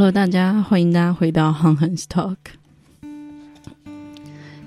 [0.00, 2.36] Hello，大家欢迎大家回到 Han Han's Talk。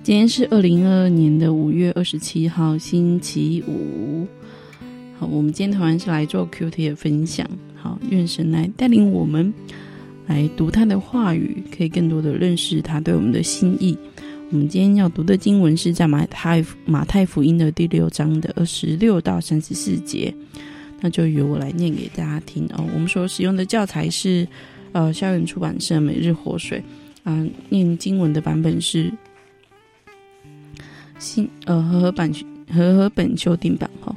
[0.03, 4.27] 今天是二零二二年的五月二十七号，星期五。
[5.17, 7.49] 好，我们今天同样是来做 Q T 的分享。
[7.77, 9.53] 好，愿神来带领我们
[10.27, 13.97] 来读他的话语，可以更多的认识他对我们的心意。
[14.49, 20.35] 我们今天要读的经文是在马太马太福音的第六章的二十六到三十四节。
[20.99, 22.83] 那就由我来念给大家听哦。
[22.93, 24.45] 我们所使用的教材是
[24.91, 26.83] 呃校园出版社每日活水
[27.23, 29.11] 啊，念经文的版本是
[31.19, 32.31] 新呃和合版
[32.69, 34.15] 和合本修订版哈。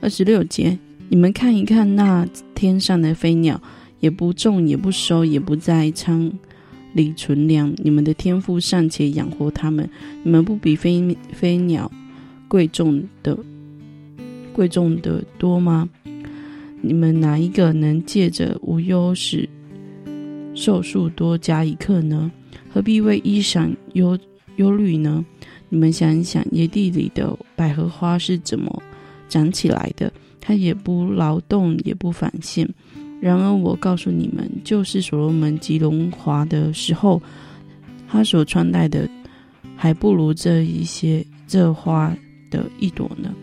[0.00, 3.60] 二十六节，你们看一看那天上的飞鸟，
[4.00, 6.32] 也不种也不收，也不在仓
[6.92, 9.88] 里存粮，你们的天赋尚且养活他们，
[10.22, 11.90] 你们不比飞飞鸟
[12.48, 13.38] 贵重的？
[14.52, 15.88] 贵重的多吗？
[16.86, 19.48] 你们哪一个能借着无忧使
[20.54, 22.30] 寿数多加一刻呢？
[22.72, 24.16] 何必为衣裳忧
[24.54, 25.24] 忧虑呢？
[25.68, 28.82] 你们想一想，野地里的百合花是怎么
[29.28, 30.12] 长起来的？
[30.40, 32.68] 它也不劳动，也不纺线。
[33.20, 37.20] 然而我告诉你们，就是所罗门极荣华的时候，
[38.06, 39.08] 他所穿戴的，
[39.74, 42.16] 还不如这一些这花
[42.48, 43.34] 的一朵呢。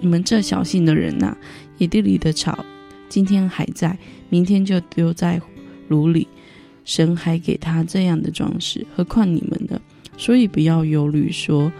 [0.00, 1.36] 你们这小心的人呐，
[1.78, 2.64] 野地里的草，
[3.08, 3.96] 今天还在，
[4.28, 5.40] 明天就丢在
[5.88, 6.28] 炉里。
[6.84, 9.80] 神还给他这样的装饰，何况你们呢？
[10.16, 11.70] 所以不要忧虑，说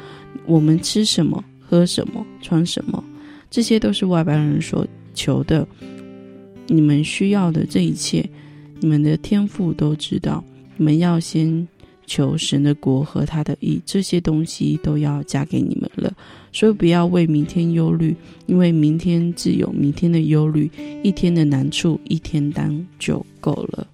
[0.47, 3.03] 我们吃什么、喝什么、穿什么，
[3.51, 5.67] 这些都是外邦人所求的。
[6.67, 8.29] 你们需要的这一切，
[8.81, 10.45] 你们的天赋都知道。
[10.77, 11.67] 你们要先。
[12.09, 16.11] 求神的国和他的意，这些东西都要加给你们了。
[16.51, 20.69] 所以不要为明天忧虑，因为明天自有明天的忧虑。
[21.05, 23.86] 一天的难处，一天当就够了。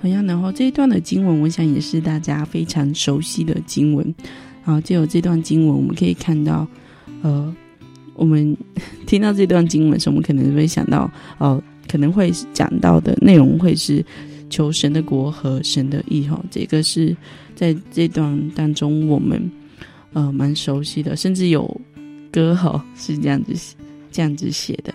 [0.00, 4.14] 同样，然后这一段的经文，我想也是大家非常熟悉的经文。
[4.64, 6.66] 然后，就有这段经文，我们可以看到，
[7.22, 7.52] 呃，
[8.14, 8.56] 我们
[9.08, 14.04] 听到这段经文时，我们可能会想到，哦，可能会讲到的内容会是。
[14.50, 17.16] 求神的国和神的意，哈，这个是
[17.54, 19.50] 在这段当中我们
[20.12, 21.80] 呃蛮熟悉的，甚至有
[22.30, 23.76] 歌哈是这样子
[24.10, 24.92] 这样子写的，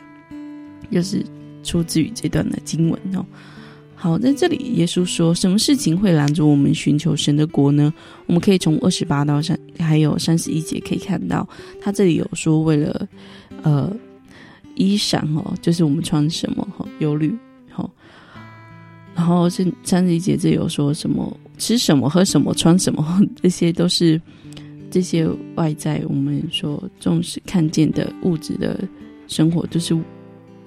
[0.91, 1.25] 就是
[1.63, 3.25] 出自于这段的经文哦。
[3.95, 7.91] 好，在这里耶稣说什么事情会拦住我们寻求神的国呢？
[8.27, 11.47] 我们可以从二十八到三还有三十一节可以看到，
[11.81, 13.07] 他这里有说为了
[13.63, 13.91] 呃
[14.75, 17.33] 衣裳哦，就是我们穿什么哈忧虑。
[19.15, 24.21] 然后是三十一节，这有说什么吃什么、喝什么、穿什么，这些都是
[24.91, 28.85] 这些外在我们所重视、看见的物质的
[29.27, 29.97] 生活，就是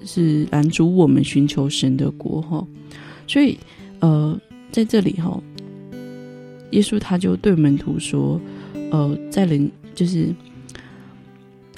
[0.03, 2.65] 是拦阻我们寻求神的国哈。
[3.27, 3.55] 所以，
[3.99, 4.35] 呃，
[4.71, 5.39] 在这里哈，
[6.71, 8.41] 耶稣他就对门徒说，
[8.89, 10.33] 呃，在人就是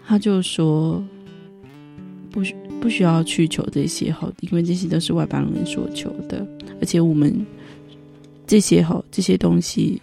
[0.08, 1.04] 他就说
[2.32, 6.48] 不需不需要去求这些哈，因为这些都是外邦人所求的。
[6.82, 7.34] 而且我们
[8.46, 10.02] 这些哈这些东西，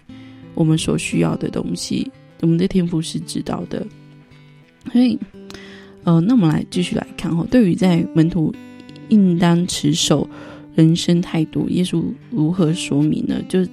[0.55, 3.87] 我们所需要的东西，我们的天赋是知道的。
[4.93, 5.19] 所以，
[6.05, 8.55] 呃，那我们来继续来看哈，对于在门徒
[9.09, 10.27] 应当持守
[10.75, 13.43] 人生态度，耶稣如何说明呢？
[13.49, 13.67] 就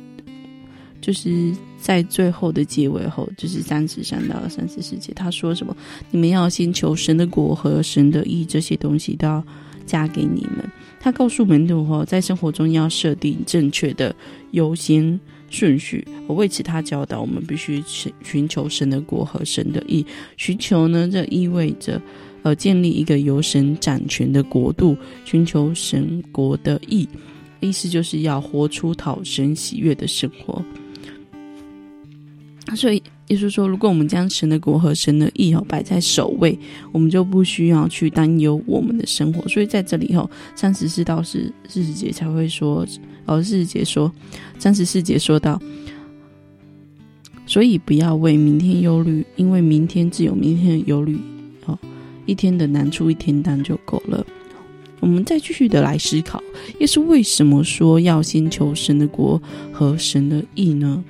[1.00, 5.78] 就是在最后的结尾后，就是三十三到三十四节，他说什么？
[6.10, 9.46] 你们要先求神的国和神的义，这些东西都要
[9.86, 10.70] 加给你们。
[11.00, 14.16] 他告诉门徒哈，在生活中要设定正确的
[14.52, 15.20] 优先
[15.50, 16.06] 顺序。
[16.28, 20.06] 为此，他教导我们必须寻寻求神的国和神的意。
[20.38, 22.02] 寻求呢，这意味着
[22.42, 27.08] 呃建立一个由神掌权的国度，寻求神国的意，
[27.60, 30.64] 意思就是要活出讨神喜悦的生活。
[32.74, 33.04] 所以。
[33.30, 36.56] 耶稣说：“如果我们将神的国和神的意哦摆在首位，
[36.92, 39.42] 我们就不需要去担忧我们的生活。
[39.48, 42.86] 所以在这里哦，三十四到四四十节才会说，
[43.26, 44.12] 哦，四十节说，
[44.60, 45.60] 三十四节说到，
[47.48, 51.18] 所以不要为明天忧虑，因为明天自有明天的忧虑。
[51.66, 51.76] 哦，
[52.28, 54.24] 一天的难处一天当就够了。
[55.00, 56.40] 我们再继续的来思考，
[56.80, 59.42] 耶稣为什么说要先求神的国
[59.72, 61.04] 和神的意呢？”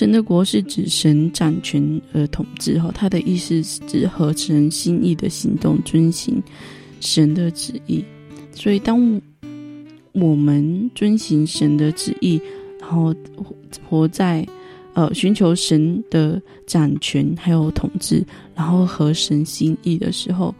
[0.00, 6.42] 神的国是指神掌权而统治，哈，他的意思是指合神心意的行动，遵行
[7.00, 8.02] 神的旨意。
[8.54, 9.20] 所以，当
[10.12, 12.40] 我们遵行神的旨意，
[12.80, 13.14] 然后
[13.86, 14.48] 活在
[14.94, 18.24] 呃寻求神的掌权还有统治，
[18.54, 20.54] 然后合神心意的时候，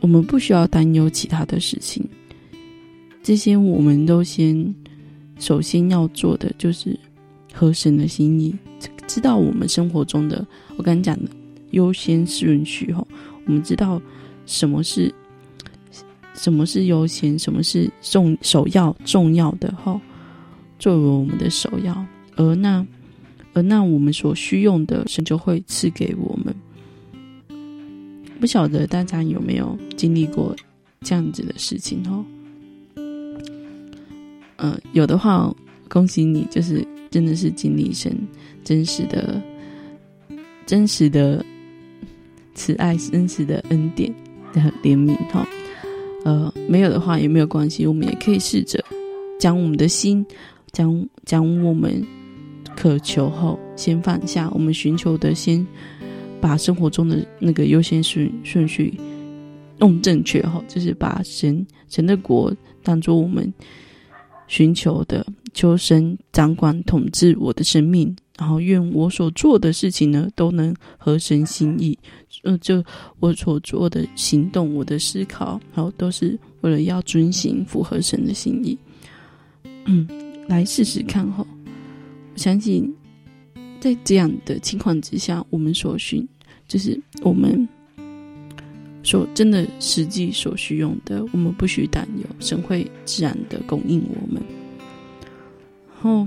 [0.00, 2.04] 我们不需要担忧其他的事情，
[3.22, 4.74] 这些我们都先
[5.38, 6.98] 首先要做的就是
[7.62, 8.52] 合神的心意，
[9.06, 10.44] 知道我们生活中的
[10.76, 11.30] 我刚讲的
[11.70, 13.06] 优先顺序哈，
[13.46, 14.02] 我们知道
[14.46, 15.14] 什么是
[16.34, 20.00] 什么是优先，什么是重首要重要的哈，
[20.80, 22.04] 作为我们的首要，
[22.34, 22.84] 而那
[23.52, 26.52] 而那我们所需用的神就会赐给我们。
[28.40, 30.52] 不晓得大家有没有经历过
[31.02, 32.24] 这样子的事情哦？
[34.56, 35.54] 嗯，有的话，
[35.88, 38.12] 恭喜你，就是真的是经历神
[38.64, 39.40] 真实的、
[40.66, 41.44] 真实的
[42.54, 44.12] 慈爱、真实的恩典
[44.52, 45.46] 的怜悯哈。
[46.24, 48.84] 呃，没有的话也没有关系，我们也可以试着
[49.38, 50.26] 将我们的心，
[50.72, 52.04] 将将我们
[52.74, 55.64] 渴求后先放下，我们寻求的先。
[56.40, 58.92] 把生活中的那个优先顺顺序
[59.78, 63.54] 弄正确哈，就是把神神的国当做我们
[64.48, 71.98] 寻求的，求神掌管统治我的生命，然后愿我所做的事情呢都能合神心意。
[72.44, 72.82] 嗯，就
[73.20, 78.76] 我所做的行动，我的思考，然后都是为了要遵行符合神的心意。
[79.84, 80.08] 嗯，
[80.48, 81.46] 来试试看哈，
[82.32, 82.92] 我相信。
[83.80, 86.24] 在这样的情况之下，我们所需
[86.68, 87.68] 就是我们
[89.02, 94.40] 所真的实际所需用的，我们不需担忧，神会自然的供应我们。
[96.02, 96.26] 然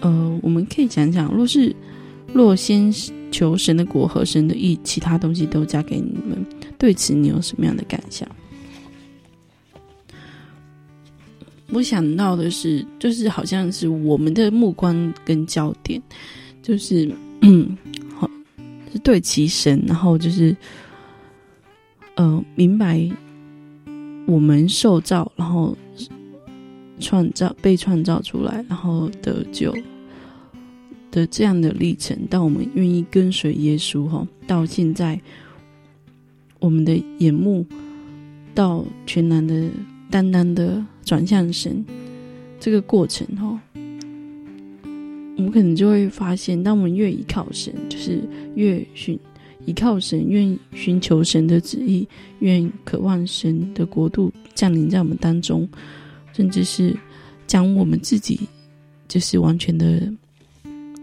[0.00, 1.74] 呃，我们可以讲讲，若是
[2.32, 2.92] 若先
[3.32, 6.46] 求神的国和神的意，其他东西都交给你们，
[6.78, 8.28] 对此你有什么样的感想？
[11.72, 16.00] 我想到的是，就是好像是我们的目光跟焦点。
[16.62, 17.10] 就是
[17.40, 17.76] 嗯，
[18.16, 18.30] 好，
[18.92, 20.54] 是对其神，然后就是，
[22.14, 23.08] 呃，明白
[24.26, 25.76] 我们受造，然后
[26.98, 29.74] 创造被创造出来，然后得救
[31.10, 32.18] 的这样的历程。
[32.28, 35.20] 当我们愿意跟随耶稣哈，到现在
[36.60, 37.64] 我们的眼目
[38.54, 39.68] 到全然的、
[40.10, 41.84] 单单的转向神
[42.60, 43.60] 这个过程哈。
[45.36, 48.20] 我们可能就会发现，当我们越依靠神，就是
[48.56, 49.16] 越寻
[49.66, 52.08] 依靠神，愿寻求神的旨意，
[52.40, 55.68] 愿渴望神的国度降临在我们当中，
[56.38, 56.96] 甚至是
[57.48, 58.48] 将我们自己
[59.08, 60.08] 就是完全的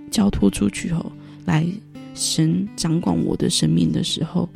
[0.09, 1.11] 交托出去后，
[1.43, 1.67] 来
[2.13, 4.47] 神掌管我的生命的时候，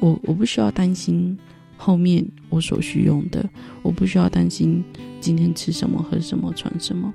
[0.00, 1.34] 我我不需要担心
[1.78, 3.48] 后面我所需用的，
[3.80, 4.84] 我不需要担心
[5.18, 7.10] 今天吃什么、喝什么、穿什么。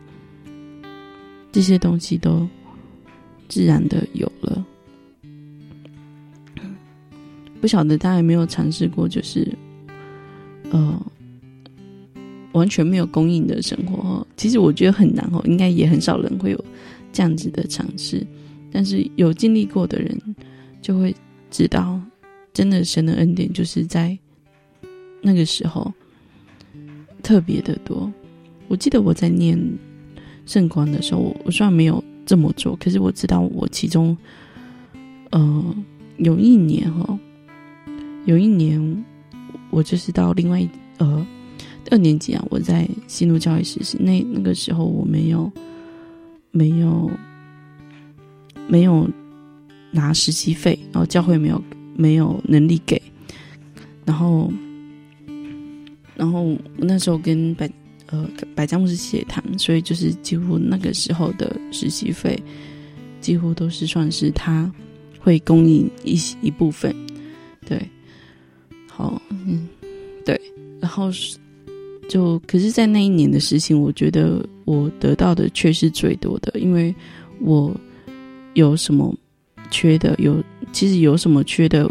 [1.52, 2.50] 这些东西都
[3.48, 4.66] 自然的有了，
[7.62, 9.56] 不晓得大家有没有尝试过，就是
[10.72, 11.00] 呃，
[12.54, 14.26] 完全没有供应的生活。
[14.38, 16.66] 其实我觉得很难哦，应该也很少人会有
[17.12, 18.26] 这样子的尝试。
[18.72, 20.20] 但是有经历过的人
[20.82, 21.16] 就会
[21.50, 22.00] 知道，
[22.54, 24.18] 真的神的恩典就是在
[25.22, 25.92] 那个时候
[27.24, 28.12] 特别的多。
[28.68, 29.60] 我记得我在念。
[30.46, 34.18] 圣光的时候，我虽然没有这么做，可是我知道我其中，
[35.30, 35.76] 呃，
[36.18, 37.20] 有一年哈，
[38.26, 39.06] 有一年
[39.70, 41.24] 我就是到另外呃
[41.92, 45.52] 二年级啊，我在新路教育实习，那那个时候我没有
[46.52, 47.10] 没有
[48.68, 49.10] 没有
[49.92, 51.64] 拿实习费，然后教会没有
[51.96, 53.02] 没有能力给，
[54.06, 54.52] 然后
[56.16, 57.70] 然后那时候跟百。
[58.12, 62.42] 呃，百家牧是血糖，所以就是几乎那个时候的实习费，
[63.22, 64.74] 几乎都是算是他
[65.20, 66.92] 会供应一一部分，
[67.68, 67.80] 对，
[68.88, 69.70] 好，嗯，
[70.26, 70.42] 对，
[70.82, 71.38] 然后是
[72.10, 76.94] 就可是，在那一年的事情，我觉得我得到的却是最多的，因为
[77.40, 77.74] 我
[78.56, 79.16] 有什么
[79.72, 81.90] 缺的，有其实有什么缺的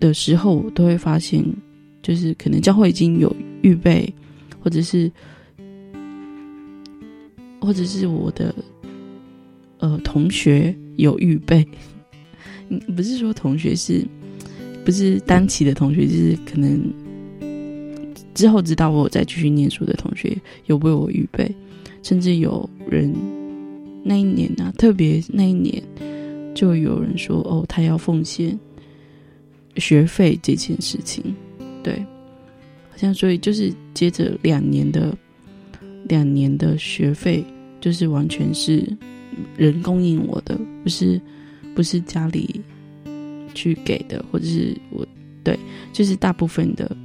[0.00, 1.44] 的时候，我都会发现，
[2.02, 4.12] 就是可能教会已经有预备。
[4.60, 5.10] 或者是，
[7.60, 8.52] 或者是我的
[9.78, 11.66] 呃同学有预备，
[12.94, 14.04] 不是说同学是，
[14.84, 16.82] 不是单期的同学，就是可能
[18.38, 21.52] 之后知道我再继续念书的同学有为我预备，
[22.04, 23.12] 甚至有人
[24.04, 25.82] 那一年呢，特别那一年
[26.54, 28.56] 就有人说哦，他要奉献
[29.74, 31.34] 学费这件事情，
[31.82, 31.94] 对。
[32.90, 35.12] 好像所以就是接着两年的
[36.04, 37.44] 两年的学费，
[37.80, 38.88] 就是完全是
[39.56, 41.20] 人供应我的，不是
[41.74, 42.60] 不是家里
[43.52, 45.04] 去给的，或者是我
[45.42, 45.58] 对，
[45.92, 46.96] 就是大部分的，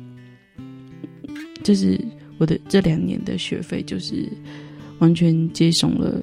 [1.63, 1.99] 就是
[2.37, 4.27] 我的这两年的学费，就是
[4.99, 6.21] 完全接送了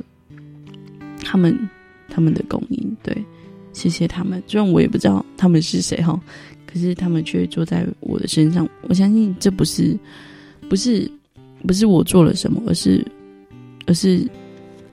[1.24, 1.56] 他们
[2.08, 2.96] 他们的供应。
[3.02, 3.16] 对，
[3.72, 4.42] 谢谢他们。
[4.46, 6.20] 虽然我也不知道他们是谁哈，
[6.66, 8.68] 可是他们却坐在我的身上。
[8.82, 9.98] 我相信这不是
[10.68, 11.10] 不是
[11.66, 13.04] 不是我做了什么，而是
[13.86, 14.28] 而是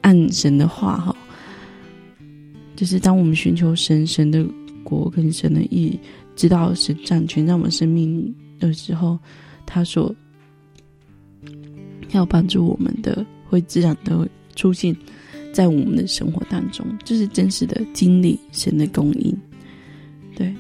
[0.02, 1.16] 按神的话哈。
[2.76, 4.46] 就是当我们寻求神神的
[4.84, 6.00] 国跟神的意，
[6.36, 9.18] 知道神掌权在我们生命的时候，
[9.66, 10.16] 他所
[12.12, 14.96] 要帮助我们的，会自然的出现
[15.52, 19.36] 在我们的生活当中，就是真实的经历神的供应。
[20.36, 20.54] 对，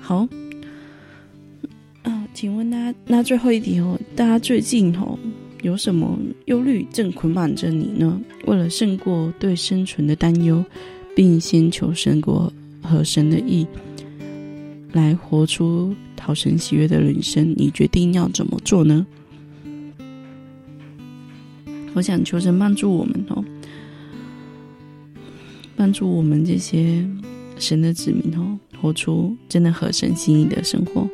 [0.00, 0.28] 好，
[2.02, 5.18] 啊，请问大家，那最后一题哦，大家最近哦
[5.62, 8.20] 有什么忧虑正捆绑着你呢？
[8.46, 10.64] 为了胜过对生存的担忧。
[11.16, 13.66] 并先求神国和神的意，
[14.92, 17.52] 来活出讨神喜悦的人生。
[17.56, 19.04] 你决定要怎么做呢？
[21.98, 23.44] 我想求神帮助我们哦，
[25.74, 27.04] 帮助我们这些
[27.58, 31.10] 神的子民哦，活出真的合神心意的生活。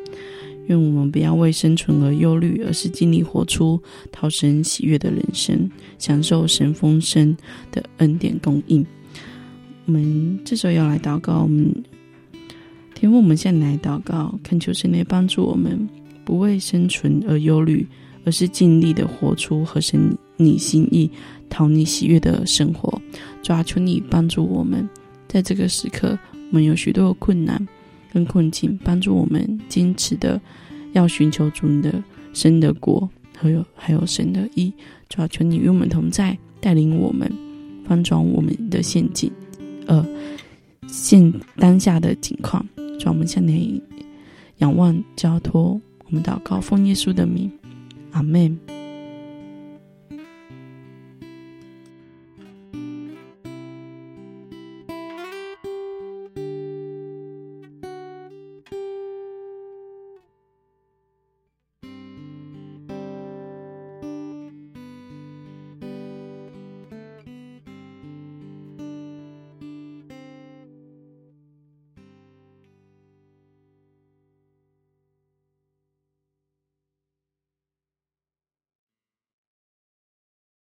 [0.67, 7.35] 愿我们不要为生存而忧虑，而是尽力活出讨神喜悦的人生，享受神丰盛
[7.71, 8.85] 的恩典供应。
[9.87, 11.73] 我们这时候要来祷告，我们
[12.93, 15.89] 天父，我们现在来祷告，恳求神来帮助我们，
[16.23, 17.87] 不为生存而忧虑，
[18.25, 21.09] 而是尽力的活出合神你心意、
[21.49, 23.01] 讨你喜悦的生活。
[23.41, 24.87] 主啊，求你帮助我们，
[25.27, 27.65] 在这个时刻，我们有许多困难
[28.11, 30.41] 跟困境，帮助我们坚持的
[30.93, 32.03] 要寻求主的
[32.33, 34.73] 神的国，还有还有神的意。
[35.07, 37.31] 主啊，求你与我们同在，带领我们
[37.85, 39.31] 翻转我们的陷阱。
[39.85, 40.03] 呃，
[40.87, 42.65] 现当下的情况，
[42.99, 43.79] 主，我们向你
[44.57, 47.51] 仰望交托，我们祷告，奉耶稣的名，
[48.15, 48.74] 阿门。